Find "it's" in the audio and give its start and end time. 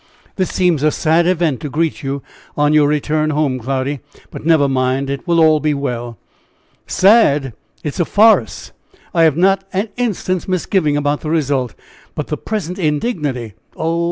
7.83-7.99